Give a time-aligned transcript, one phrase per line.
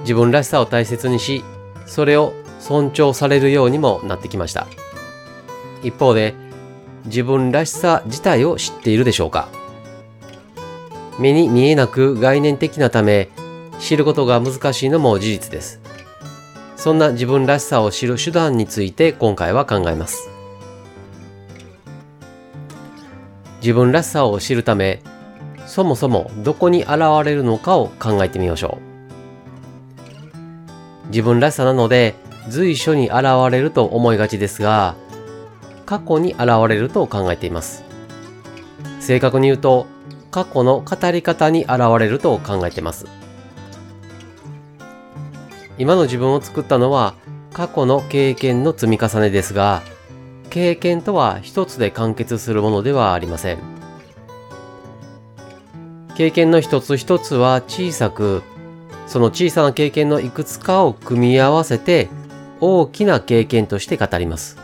[0.00, 1.44] 自分らしさを大切にし
[1.86, 4.66] それを尊重されるようにもなってきました。
[5.82, 6.34] 一方で
[7.06, 9.48] 自分らしさ自体を知っているでしょうか。
[11.18, 13.28] 目に見えなく概念的なため
[13.80, 15.80] 知ることが難しいのも事実です。
[16.76, 20.30] そんな自分らしさを知る手段について今回は考えます。
[23.60, 25.02] 自分らしさを知るため
[25.66, 28.87] そもそもどこに現れるのかを考えてみましょう。
[31.08, 32.14] 自分らしさなので
[32.48, 34.94] 随所に現れると思いがちですが
[35.86, 37.84] 過去に現れると考えています。
[39.00, 39.86] 正確に言うと
[40.30, 43.06] 過去の語り方に現れると考えています。
[45.78, 47.14] 今の自分を作ったのは
[47.52, 49.82] 過去の経験の積み重ねですが
[50.50, 53.58] 経験とは一つで完結するものではありません。
[56.16, 58.42] 経験の一つ一つは小さく
[59.08, 62.08] その小さな経験のいくつかを組み合わせて
[62.60, 64.58] 大きな経験として語ります。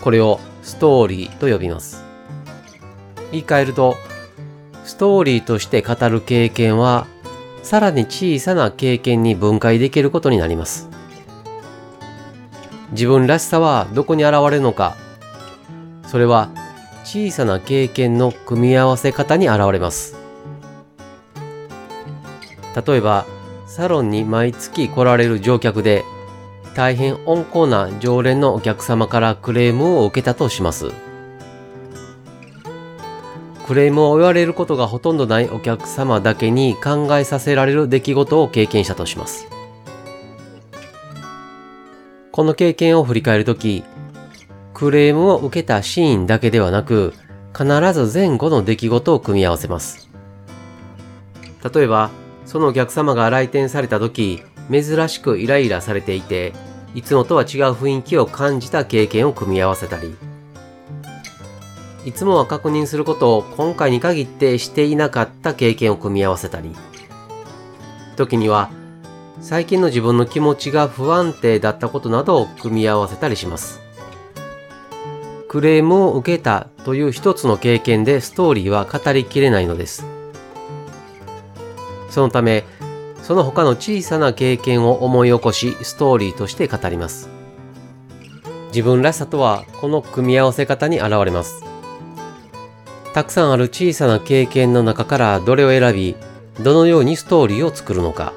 [0.00, 2.02] これをストーリーと呼びます。
[3.30, 3.96] 言い換えると
[4.84, 7.06] ストーリーとして語る経験は
[7.62, 10.88] さらに小さな経験に分解できることになります。
[12.90, 14.96] 自分らしさはどこに現れるのか。
[16.08, 16.50] それは
[17.04, 20.16] 小さな経験の組み合わせ方に現れます。
[22.86, 23.24] 例えば
[23.74, 26.04] サロンに毎月来られる乗客で
[26.74, 30.90] 大変温厚な常連のお客様からクレームを受けたとします
[33.66, 39.46] クレームを言われることがほとんどないお客様だけに考えさせられる出来事を経験したとします
[42.30, 43.84] この経験を振り返るとき、
[44.72, 47.12] クレームを受けたシーンだけではなく、
[47.52, 50.08] 必ず前後の出来事を組み合わせます。
[51.74, 52.10] 例えば、
[52.52, 56.52] そのお客様が来店された時、珍しくイライラされていて、
[56.94, 60.14] いつもとは違う雰囲気を感じた経験を組み合わせたり、
[62.04, 66.76] いつもは確認することを今回に限ってしていなかった経験を組み合わせたり、
[68.16, 68.70] 時には
[69.40, 73.80] 最近の自分の気持ちが不安定だったことなどを組み合わせたりします。
[75.48, 80.04] クレームを受けたという一つの経験でストーリーは語りきれないのです。
[82.12, 82.64] そのため、
[83.22, 87.30] その他の小さな経験を思い起こしストーリーとして語ります。
[88.68, 91.64] 自分らしさとはこの組み合わせ方に現れます。
[93.14, 96.14] たくさんある小さな経験の中からどれを選び、
[96.62, 98.34] どのようにストーリーを作るのか。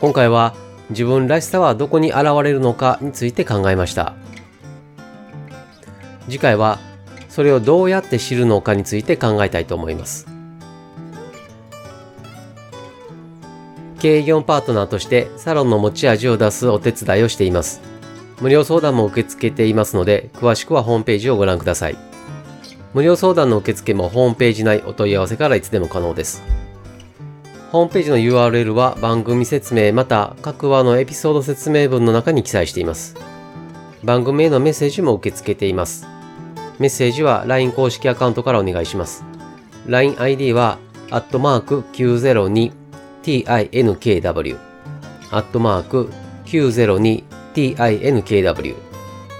[0.00, 0.54] 今回は
[0.90, 4.14] 自分らしさはどこに現れるのかについて考えました
[6.26, 6.78] 次回は
[7.28, 10.33] それをどうやって知るのかについて考えたいと思います
[14.04, 17.80] 経営業パートナーとしてサロンの持ち味を出すお手伝いをしています
[18.38, 21.96] 無料相談も受け付けていますので詳しくはホームページをご覧ください
[22.92, 26.42] 無料相談の受付もホームページ内お問い合わせからいつでも可能です
[27.72, 33.16] ホームページの URL は番組説明また各話のエピソード説明文の中に記載しています。
[34.04, 36.06] 番組へのメッセージも受け付けています。
[36.78, 39.24] メッセージは LINE 公式アカウントからお願いします。
[39.88, 40.78] LINEID は、
[41.10, 41.84] アットマーク
[43.24, 44.58] tinkw
[45.30, 46.10] アットマーク
[46.44, 48.76] 902tinkw、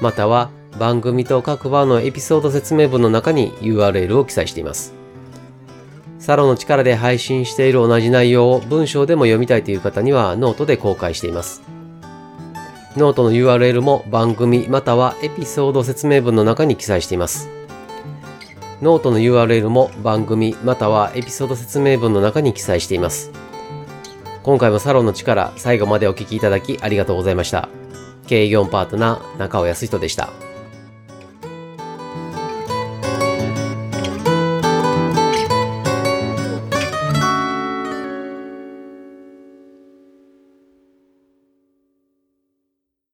[0.00, 4.94] または番組と各話のエピソード説明文の中に URL を記載しています。
[6.18, 11.62] サロンの力で配信している同じ内容を文章でも読みたいという方にはノートで公開しています。
[12.96, 17.50] ノートの URL も番組またはエピソード説明文の中に記載しています。
[18.80, 23.43] ノートの URL も番組またはエピソード説明文の中に記載しています。
[24.44, 27.70] 今回もサロンの力最後までお聴きいただきありがとうございました。
[28.26, 30.28] 経営業パートナー中尾康人でした。